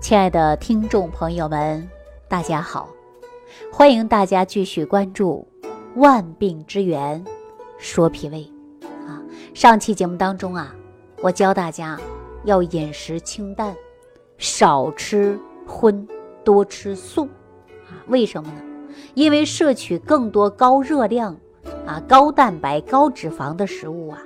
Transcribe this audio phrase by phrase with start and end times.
[0.00, 1.86] 亲爱的听众朋友们，
[2.26, 2.88] 大家好！
[3.70, 5.46] 欢迎大家继续关注
[5.96, 7.22] 《万病之源
[7.76, 8.50] 说脾胃》
[9.06, 9.22] 啊。
[9.52, 10.74] 上期节目当中啊，
[11.20, 12.00] 我教大家
[12.44, 13.76] 要饮食清淡，
[14.38, 16.08] 少吃荤，
[16.42, 17.26] 多吃素
[17.86, 18.00] 啊。
[18.08, 18.62] 为什么呢？
[19.12, 21.36] 因为摄取更多高热量
[21.86, 24.18] 啊、高蛋白、高脂肪的食物啊，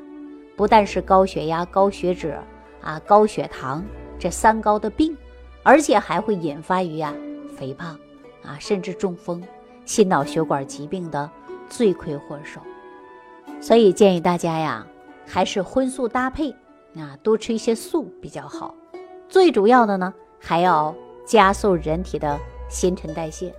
[0.56, 2.38] 不但是高血压、高血脂
[2.80, 3.84] 啊、高血糖
[4.20, 5.14] 这三高的病。
[5.64, 7.12] 而且还会引发于呀
[7.56, 7.98] 肥胖
[8.44, 9.42] 啊，甚至中风、
[9.84, 11.28] 心脑血管疾病的
[11.68, 12.60] 罪魁祸首。
[13.60, 14.86] 所以建议大家呀，
[15.26, 16.50] 还是荤素搭配
[16.94, 18.74] 啊，多吃一些素比较好。
[19.28, 23.52] 最主要的呢，还要加速人体的新陈代谢。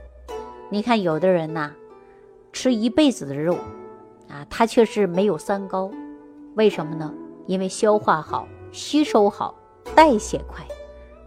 [0.70, 1.72] 你看，有的人呐，
[2.54, 3.58] 吃一辈子的肉
[4.30, 5.90] 啊，他却是没有三高，
[6.54, 7.12] 为什么呢？
[7.48, 9.56] 因为消化好、吸收好、
[9.96, 10.64] 代谢快，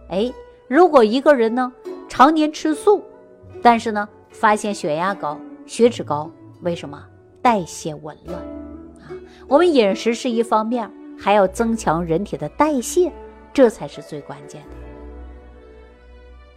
[0.09, 0.31] 哎。
[0.69, 1.73] 如果一个人呢
[2.07, 3.03] 常年吃素，
[3.61, 7.03] 但是呢发现血压高、血脂高，为什么？
[7.41, 8.37] 代谢紊乱
[8.99, 9.09] 啊！
[9.47, 13.11] 我们饮食是一方面，还要增强人体的代谢，
[13.51, 14.67] 这才是最关键的。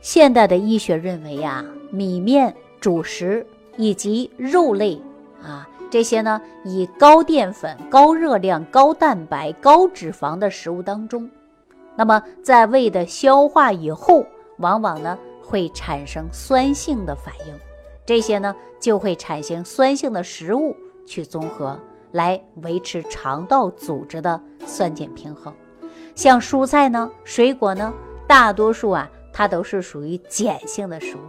[0.01, 5.01] 现代的医学认为呀，米面、主食以及肉类
[5.41, 11.31] 啊这些呢，以高淀粉、高热量、高蛋白、高脂肪的食物当中。
[11.97, 14.25] 那么，在胃的消化以后，
[14.59, 17.55] 往往呢会产生酸性的反应，
[18.07, 20.75] 这些呢就会产生酸性的食物
[21.07, 21.79] 去综合
[22.13, 25.53] 来维持肠道组织的酸碱平衡。
[26.15, 27.93] 像蔬菜呢、水果呢，
[28.27, 31.21] 大多数啊它都是属于碱性的食物，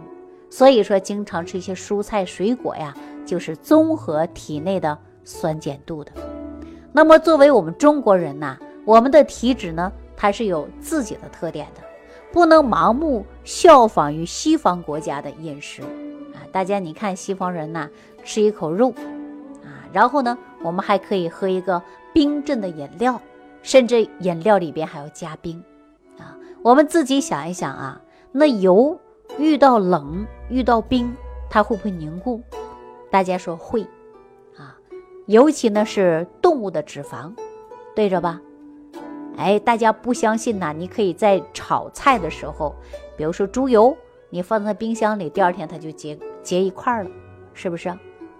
[0.50, 2.94] 所以说经常吃一些蔬菜水果呀，
[3.26, 6.12] 就是综合体内的酸碱度的。
[6.92, 9.92] 那么作为我们中国人呐，我们的体质呢？
[10.16, 11.80] 它是有自己的特点的，
[12.32, 15.82] 不能盲目效仿于西方国家的饮食
[16.32, 16.42] 啊！
[16.50, 17.88] 大家你看，西方人呐，
[18.24, 18.90] 吃一口肉
[19.62, 21.82] 啊，然后呢，我们还可以喝一个
[22.12, 23.20] 冰镇的饮料，
[23.62, 25.62] 甚至饮料里边还要加冰
[26.18, 26.36] 啊！
[26.62, 28.00] 我们自己想一想啊，
[28.32, 28.98] 那油
[29.38, 31.14] 遇到冷遇到冰，
[31.50, 32.40] 它会不会凝固？
[33.10, 33.82] 大家说会
[34.56, 34.76] 啊，
[35.26, 37.32] 尤其呢是动物的脂肪，
[37.94, 38.40] 对着吧？
[39.36, 40.72] 哎，大家不相信呐？
[40.72, 42.74] 你可以在炒菜的时候，
[43.16, 43.96] 比如说猪油，
[44.30, 47.10] 你放在冰箱里，第二天它就结结一块了，
[47.52, 47.92] 是不是？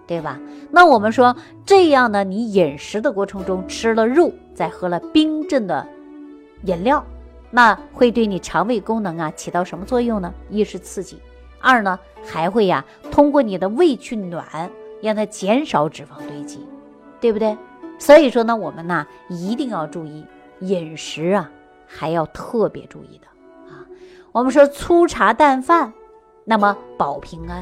[0.07, 0.39] 对吧？
[0.69, 1.35] 那我们说
[1.65, 5.85] 这样呢，你饮食的过程中吃了肉，再喝了冰镇的
[6.63, 7.03] 饮料，
[7.49, 10.31] 那会对你肠胃功能啊起到什么作用呢？
[10.49, 11.19] 一是刺激，
[11.59, 14.69] 二呢还会呀通过你的胃去暖，
[15.01, 16.59] 让它减少脂肪堆积，
[17.19, 17.57] 对不对？
[17.97, 20.23] 所以说呢，我们呢一定要注意。
[20.59, 21.49] 饮食啊，
[21.87, 23.27] 还要特别注意的
[23.71, 23.85] 啊。
[24.31, 25.93] 我们说粗茶淡饭，
[26.43, 27.59] 那么保平安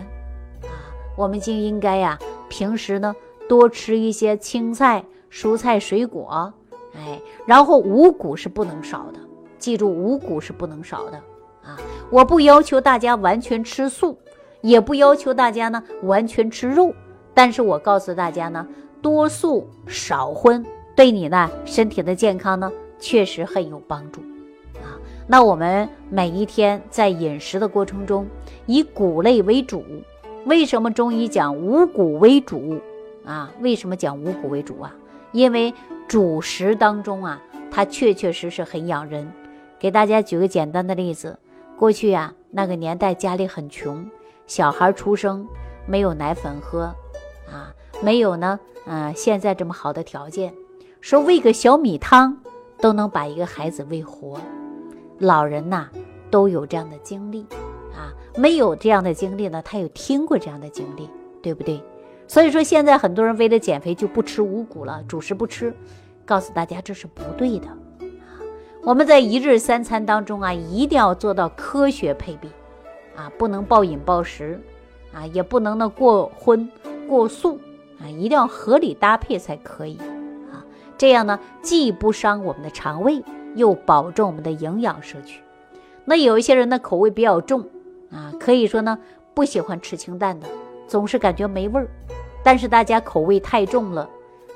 [0.64, 0.74] 啊。
[1.16, 2.18] 我们就应该呀，
[2.50, 3.16] 平时呢
[3.48, 6.54] 多吃一些青菜、蔬菜、水果，
[6.96, 9.20] 哎，然后五谷是不能少的。
[9.58, 11.18] 记住，五谷是不能少的
[11.64, 11.78] 啊。
[12.10, 14.18] 我不要求大家完全吃素，
[14.62, 16.94] 也不要求大家呢完全吃肉，
[17.34, 18.68] 但是我告诉大家呢，
[19.02, 20.66] 多素少荤，
[20.96, 22.72] 对你呢身体的健康呢。
[23.04, 24.22] 确实很有帮助
[24.76, 24.96] 啊！
[25.28, 28.26] 那我们每一天在饮食的过程中，
[28.66, 29.84] 以谷类为主。
[30.46, 32.80] 为什么中医讲五谷为主
[33.26, 33.52] 啊？
[33.60, 34.96] 为什么讲五谷为主啊？
[35.34, 35.74] 因为
[36.08, 39.30] 主食当中啊，它确确实实很养人。
[39.78, 41.38] 给大家举个简单的例子：
[41.78, 44.10] 过去呀，那个年代家里很穷，
[44.48, 45.46] 小孩出生
[45.86, 46.84] 没有奶粉喝
[47.52, 50.54] 啊，没有呢，嗯，现在这么好的条件，
[51.02, 52.38] 说喂个小米汤。
[52.84, 54.38] 都能把一个孩子喂活，
[55.20, 55.88] 老人呐
[56.30, 57.46] 都有这样的经历
[57.96, 61.10] 啊，没有这样的经历呢，他有听过这样的经历，
[61.42, 61.82] 对不对？
[62.28, 65.74] 所以说现在很多人为了减肥就不吃五谷了，主食不吃，
[66.26, 67.68] 告诉大家这是不对的。
[68.84, 72.50] 我们在一日三餐当中啊，一定要做到科学配比
[73.16, 74.62] 啊，不能暴饮暴食
[75.14, 76.70] 啊，也不能呢过荤
[77.08, 77.58] 过素
[78.02, 79.98] 啊，一定要合理搭配才可以。
[80.98, 83.24] 这样呢，既不伤我们的肠胃，
[83.56, 85.42] 又保证我们的营养摄取。
[86.06, 87.62] 那有一些人呢，口味比较重
[88.12, 88.98] 啊，可以说呢，
[89.34, 90.48] 不喜欢吃清淡的，
[90.88, 91.88] 总是感觉没味儿。
[92.44, 94.10] 但是大家口味太重了，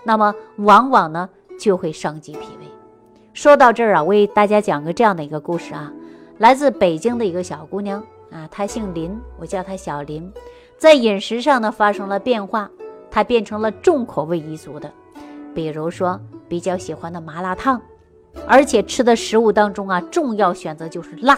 [0.04, 1.30] 那么往往呢，
[1.60, 2.68] 就会伤及脾胃。
[3.34, 5.92] 说到这儿啊，为大家讲个这样的一个故事啊，
[6.38, 10.32] 来自北京的一个小姑娘啊，她姓林，我叫她小林，
[10.78, 12.70] 在饮食上呢发生了变化，
[13.10, 14.92] 她变成了重口味一族的。
[15.58, 17.82] 比如说比较喜欢的麻辣烫，
[18.46, 21.36] 而且吃的食物当中啊，重要选择就是辣，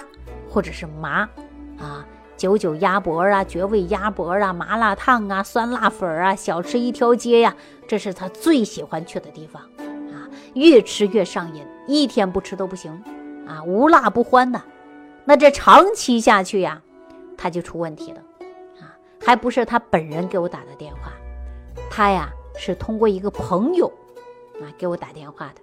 [0.49, 1.21] 或者是麻
[1.79, 2.05] 啊，
[2.35, 7.55] 九九鸭脖啊，绝味鸭脖啊，麻辣烫啊，酸辣粉啊，小吃一条街呀，
[7.87, 9.61] 这是他最喜欢去的地方
[10.11, 12.91] 啊，越吃越上瘾，一天不吃都不行
[13.47, 14.61] 啊，无辣不欢的。
[15.23, 16.81] 那这长期下去呀，
[17.37, 18.21] 他就出问题了
[18.81, 18.91] 啊，
[19.23, 21.13] 还不是他本人给我打的电话，
[21.89, 23.89] 他呀是通过一个朋友
[24.61, 25.61] 啊给我打电话的。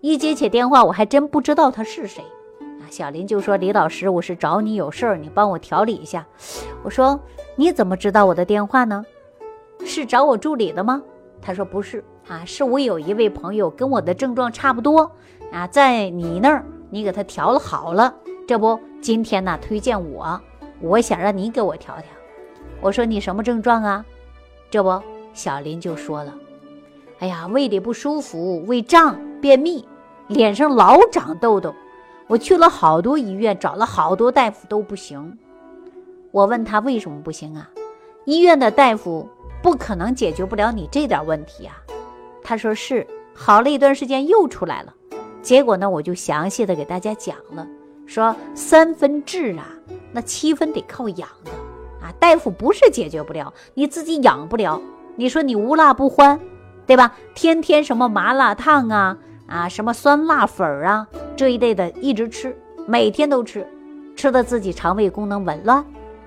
[0.00, 2.22] 一接起电话，我还真不知道他是谁，
[2.60, 6.26] 啊，小林就说：“李老师，我是找你有事儿，你帮我调理一下。”
[6.82, 7.20] 我说
[7.54, 9.04] ：“你怎么知道我的电话呢？
[9.84, 11.00] 是找我助理的吗？”
[11.40, 15.10] 他说：“不是，啊，是我有一位朋友跟我的症状差不多，
[15.52, 18.12] 啊，在你那儿你给他调了好了，
[18.46, 20.40] 这不今天呢推荐我，
[20.80, 22.04] 我想让你给我调调。”
[22.82, 24.04] 我说：“你什么症状啊？”
[24.68, 25.00] 这不，
[25.32, 26.34] 小林就说了
[27.22, 29.86] ：“哎呀，胃里不舒服，胃胀，便秘。”
[30.26, 31.72] 脸上老长痘痘，
[32.26, 35.38] 我去了好多医院，找了好多大夫都不行。
[36.32, 37.70] 我问他为什么不行啊？
[38.24, 39.28] 医院的大夫
[39.62, 41.76] 不可能解决不了你这点问题啊。
[42.42, 44.92] 他说是，好了一段时间又出来了。
[45.42, 47.64] 结果呢，我就详细的给大家讲了，
[48.04, 49.68] 说三分治啊，
[50.10, 51.52] 那七分得靠养的
[52.04, 52.12] 啊。
[52.18, 54.82] 大夫不是解决不了，你自己养不了。
[55.14, 56.40] 你说你无辣不欢，
[56.92, 57.10] 对吧？
[57.34, 59.16] 天天什么麻辣烫啊？
[59.46, 62.54] 啊，什么酸辣粉啊这一类的，一直吃，
[62.86, 63.66] 每天都吃，
[64.14, 65.82] 吃的自己肠胃功能紊乱，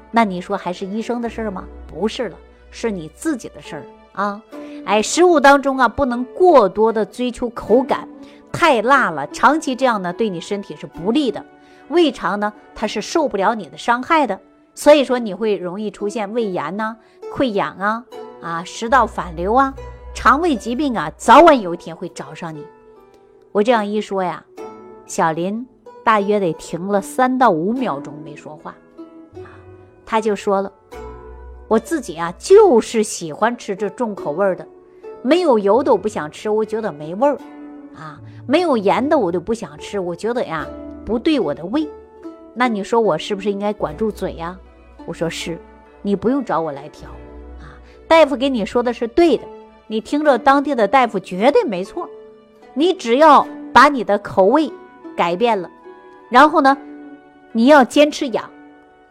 [0.09, 1.65] 那你说还是医生的事儿吗？
[1.85, 2.37] 不是了，
[2.71, 3.83] 是你自己的事儿
[4.13, 4.41] 啊！
[4.87, 8.09] 哎，食物当中啊，不能过多的追求口感，
[8.51, 11.45] 太辣了，长期这样呢，对你身体是不利的。
[11.89, 14.39] 胃肠呢，它是受不了你的伤害的，
[14.73, 16.95] 所以说你会容易出现胃炎呐、
[17.31, 18.03] 溃疡啊、
[18.41, 19.71] 啊食道反流啊、
[20.15, 22.65] 肠胃疾病啊，早晚有一天会找上你。
[23.51, 24.43] 我这样一说呀，
[25.05, 25.63] 小林
[26.03, 28.73] 大约得停了三到五秒钟没说话，
[29.35, 29.45] 啊，
[30.05, 30.71] 他就说了，
[31.67, 34.65] 我自己啊就是喜欢吃这重口味的，
[35.21, 37.37] 没有油的我不想吃，我觉得没味儿，
[37.95, 40.65] 啊，没有盐的我都不想吃，我觉得呀
[41.05, 41.87] 不对我的胃，
[42.53, 44.57] 那你说我是不是应该管住嘴呀？
[45.05, 45.59] 我说是，
[46.01, 47.09] 你不用找我来调，
[47.59, 47.77] 啊，
[48.07, 49.43] 大夫给你说的是对的，
[49.87, 52.09] 你听着当地的大夫绝对没错。
[52.73, 54.71] 你只要把你的口味
[55.15, 55.69] 改变了，
[56.29, 56.77] 然后呢，
[57.51, 58.49] 你要坚持养，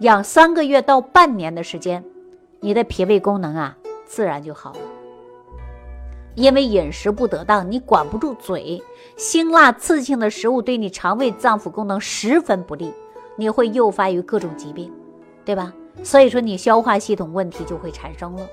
[0.00, 2.04] 养三个月到半年的时间，
[2.60, 4.78] 你的脾胃功能啊自然就好了。
[6.34, 8.82] 因为饮食不得当，你管不住嘴，
[9.16, 12.92] 辛辣刺激性的食物对你肠胃脏腑功能十分不利，
[13.36, 14.92] 你会诱发于各种疾病，
[15.44, 15.72] 对吧？
[16.02, 18.46] 所以说你消化系统问题就会产生了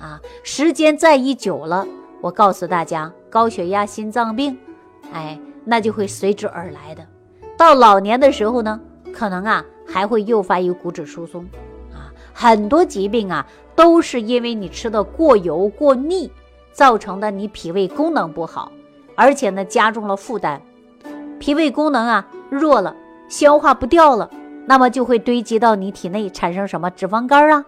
[0.00, 0.20] 啊。
[0.42, 1.86] 时间再一久了。
[2.20, 4.56] 我告诉大家，高血压、心脏病，
[5.12, 7.06] 哎，那就会随之而来的。
[7.56, 8.80] 到老年的时候呢，
[9.12, 11.44] 可能啊还会诱发一个骨质疏松
[11.92, 13.46] 啊，很多疾病啊
[13.76, 16.30] 都是因为你吃的过油、过腻
[16.72, 18.72] 造成的，你脾胃功能不好，
[19.14, 20.60] 而且呢加重了负担，
[21.38, 22.96] 脾胃功能啊弱了，
[23.28, 24.28] 消化不掉了，
[24.66, 27.64] 那么就会堆积到你体内，产生什么脂肪肝啊，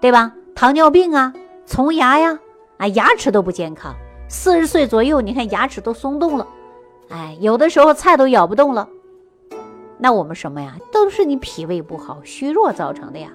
[0.00, 0.32] 对吧？
[0.54, 1.32] 糖尿病啊，
[1.66, 2.38] 虫牙呀。
[2.76, 3.94] 啊，牙齿都不健康，
[4.28, 6.46] 四十岁左右，你看牙齿都松动了，
[7.08, 8.88] 哎，有的时候菜都咬不动了。
[9.96, 10.76] 那我们什么呀？
[10.92, 13.30] 都是你脾胃不好、虚弱造成的呀。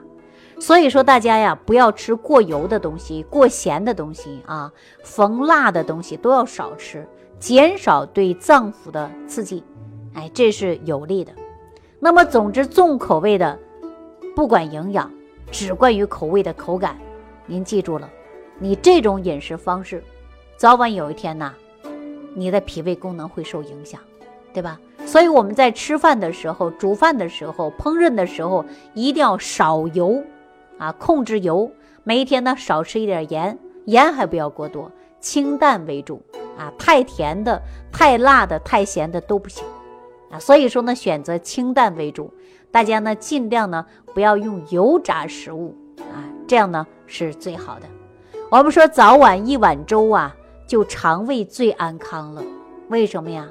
[0.60, 4.70] 所以说，大家呀，不要吃过油的东西、过咸的东西啊，
[5.06, 7.08] 逢辣的东西都要少吃，
[7.40, 9.64] 减少对脏腑的刺激，
[10.14, 11.32] 哎，这是有利的。
[11.98, 13.58] 那么，总之，重口味的
[14.36, 15.10] 不管营养，
[15.50, 16.98] 只关于口味的口感，
[17.46, 18.10] 您记住了。
[18.62, 20.04] 你这种饮食方式，
[20.58, 21.54] 早晚有一天呐，
[22.36, 24.02] 你的脾胃功能会受影响，
[24.54, 24.78] 对吧？
[25.06, 30.22] 所以我们在吃饭的时候、煮饭的时候、烹饪的时候，一定要少油，
[30.78, 31.72] 啊，控制油。
[32.04, 36.22] 每一天呢，少吃一点盐，盐还不要过多，清淡为主，
[36.58, 37.62] 啊，太甜的、
[37.94, 39.64] 太辣的、太咸的都不行，
[40.30, 42.34] 啊，所以说呢，选择清淡为主。
[42.72, 45.76] 大家呢，尽量呢不要用油炸食物，
[46.14, 47.88] 啊，这样呢是最好的。
[48.52, 52.42] 我们说早晚一碗粥啊，就肠胃最安康了。
[52.88, 53.48] 为什么呀？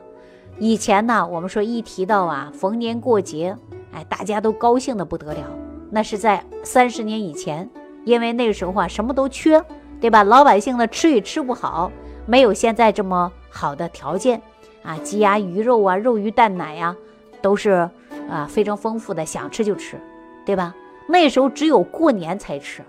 [0.59, 3.57] 以前呢，我们说一提到啊，逢年过节，
[3.93, 5.45] 哎，大家都高兴的不得了。
[5.88, 7.71] 那是在三十年以前，
[8.05, 9.62] 因为那时候啊，什么都缺，
[10.00, 10.25] 对吧？
[10.25, 11.93] 老百姓呢，吃也吃不好，
[12.26, 14.43] 没有现在这么好的条件
[14.83, 16.97] 啊，鸡鸭鱼肉啊，肉鱼蛋奶呀，
[17.40, 17.88] 都是
[18.28, 19.97] 啊非常丰富的，想吃就吃，
[20.45, 20.75] 对吧？
[21.07, 22.83] 那时候只有过年才吃。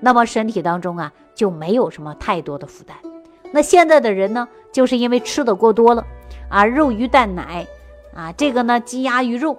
[0.00, 2.96] 那么身体当中啊就没有什么太多的负担。
[3.50, 6.04] 那现在的人呢，就是因为吃的过多了
[6.48, 7.66] 啊，肉鱼蛋奶
[8.14, 9.56] 啊，这个呢鸡鸭鱼肉，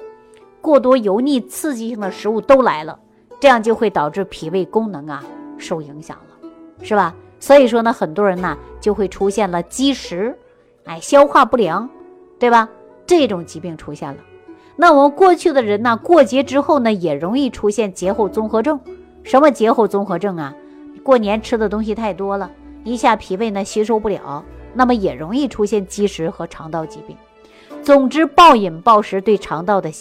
[0.62, 3.00] 过多油腻刺激性的食物都来了，
[3.39, 5.24] 这样就会导致脾胃功能啊
[5.58, 6.50] 受影响了，
[6.84, 7.15] 是吧？
[7.39, 10.38] 所以说呢，很多人呢就会出现了积食，
[10.86, 11.89] 哎，消化不良，
[12.38, 12.69] 对吧？
[13.08, 14.17] 这种疾病出现了。
[14.75, 18.79] 那我们过去的人呢，过节之后呢，也容易出现节后综合症。
[19.29, 20.51] 什么节后综合症啊？
[21.03, 22.50] 过年吃的东西太多了，
[22.83, 24.43] 一下脾胃呢吸收不了，
[24.74, 27.15] 那么也容易出现积食和肠道疾病。
[27.83, 29.91] 总之，暴饮暴食对肠道的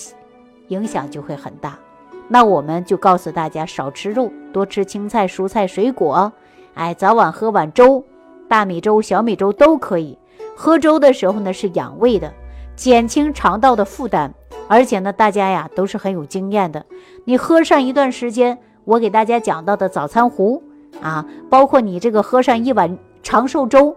[0.68, 1.78] 影响就会很大。
[2.26, 6.32] 那我们就告诉大家，少吃肉，多吃青菜、蔬菜、水果。
[6.72, 8.02] 哎，早晚喝碗粥，
[8.48, 10.16] 大米粥、小米粥都可以。
[10.56, 12.32] 喝粥的时候呢，是养胃的，
[12.74, 14.32] 减轻肠道的负担。
[14.68, 16.86] 而且呢，大家呀都是很有经验的。
[17.26, 18.58] 你喝上一段时间，
[18.88, 20.62] 我给大家讲到的早餐壶
[21.02, 23.94] 啊，包括你这个喝上一碗长寿粥，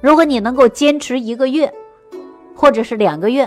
[0.00, 1.74] 如果你能够坚持一个月，
[2.54, 3.42] 或者是两个月，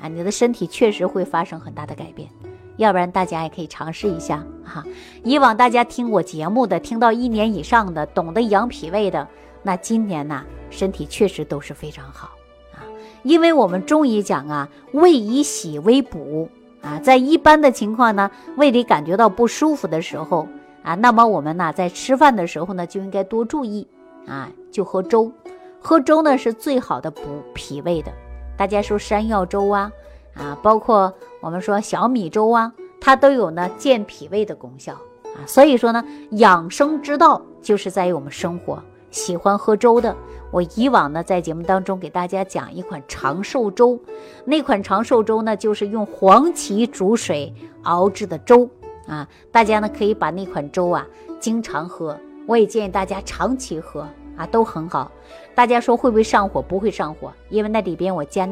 [0.00, 2.28] 啊，你的身体确实会发生很大的改变。
[2.76, 4.82] 要不然大家也可以尝试一下哈。
[5.22, 9.28] 以往大家听我节目的，听到一年以上的，懂得养脾胃的，
[9.62, 12.30] 那今年呢，身体确实都是非常好
[12.72, 12.82] 啊。
[13.22, 16.48] 因为我们中医讲啊，胃以喜为补
[16.84, 20.46] 啊，在一般的情况呢，胃里感觉到不舒服的时候
[20.82, 23.86] 啊，那么我们呢，在吃饭的时候呢，就应该多注意
[24.26, 25.32] 啊，就喝粥，
[25.80, 27.22] 喝粥呢是最好的补
[27.54, 28.12] 脾胃的。
[28.56, 29.90] 大家说山药粥啊。
[30.36, 34.94] 啊，包括我们说小米粥啊，它都有呢健脾胃的功效
[35.26, 35.46] 啊。
[35.46, 38.82] 所以说呢，养生之道就是在于我们生活。
[39.14, 40.14] 喜欢喝粥的，
[40.50, 43.96] 我以往呢在节目当中给大家讲一款长寿粥，
[44.44, 47.54] 那款长寿粥呢就是用黄芪煮水
[47.84, 48.68] 熬制的粥
[49.06, 49.28] 啊。
[49.52, 51.06] 大家呢可以把那款粥啊
[51.38, 54.04] 经常喝，我也建议大家长期喝
[54.36, 55.12] 啊，都很好。
[55.54, 56.60] 大家说会不会上火？
[56.60, 58.48] 不会上火，因为那里边我加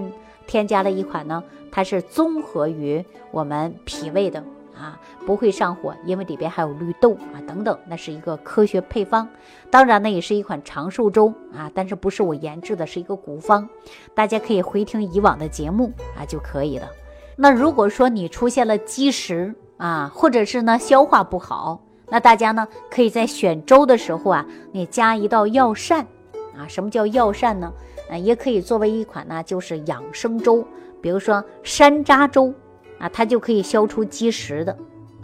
[0.47, 1.43] 添加了一款呢。
[1.73, 4.45] 它是综合于我们脾胃的
[4.77, 9.29] 啊，不会上火，因为里边还有绿豆啊等等，那是一个科学配方。
[9.71, 13.69] 当然呢，也是一款长寿粥啊，但是不是我研制的，是一个古方，
[14.15, 16.89] 大家可以回听以往的节目啊就可以了。
[17.37, 26.07] 那如果说你出现了积食啊，或者是呢消化不好，那大家呢可以在选粥的时候啊，你加一道药膳
[26.57, 26.69] 啊。
[26.69, 27.73] 什么叫药膳呢？
[28.11, 30.63] 呃，也可以作为一款呢，就是养生粥。
[31.01, 32.53] 比如说山楂粥
[33.03, 34.77] 啊，它就可以消除积食的，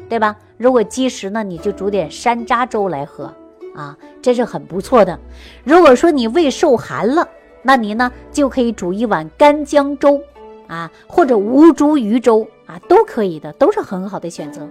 [0.09, 0.37] 对吧？
[0.57, 3.33] 如果积食呢，你就煮点山楂粥来喝
[3.77, 5.17] 啊，这是很不错的。
[5.63, 7.29] 如果说你胃受寒了，
[7.63, 10.21] 那你呢就可以煮一碗干姜粥
[10.67, 14.69] 啊，或者吴茱萸粥啊，都可以的，都是很好的选择，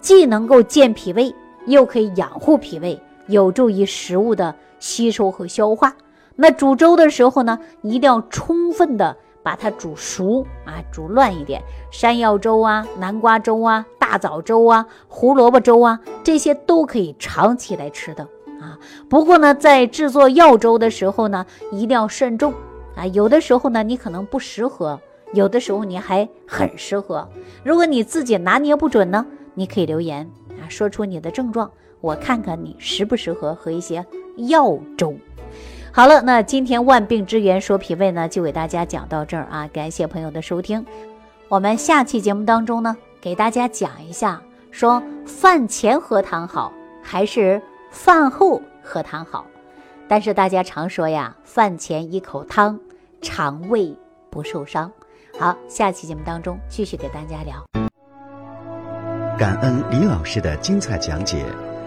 [0.00, 1.34] 既能够健脾胃，
[1.66, 5.94] 又可以养护脾胃，有助于食物的吸收和消化。
[6.36, 9.14] 那煮粥的时候呢，一定要充分的。
[9.46, 11.62] 把它煮熟啊，煮乱一点。
[11.92, 18.24] 山药粥啊，南瓜粥啊，大枣粥啊，胡萝卜粥啊，这些都可以长期来吃的
[18.60, 18.76] 啊。
[19.08, 22.52] 不过呢，在制作药粥的时候呢，一定要慎重
[22.96, 23.06] 啊。
[23.06, 24.98] 有的时候呢，你可能不适合；
[25.32, 27.28] 有的时候你还很适合。
[27.62, 29.24] 如果你自己拿捏不准呢，
[29.54, 30.28] 你可以留言
[30.60, 34.04] 啊，说出你的症状，我看看你适不适合喝一些
[34.48, 35.14] 药粥。
[35.96, 39.66] 好了，那今天万病之源说脾胃呢，就给大家讲到这儿啊！
[39.72, 40.84] 感谢朋友的收听，
[41.48, 46.70] 我们下期节目当中呢，给大家讲一下，说饭前喝汤好
[47.02, 49.46] 还是饭后喝汤好？
[50.06, 52.78] 但是大家常说呀，饭前一口汤，
[53.22, 53.96] 肠胃
[54.28, 54.92] 不受伤。
[55.38, 57.64] 好，下期节目当中继续给大家聊。
[59.38, 61.46] 感恩李老师的精彩讲解。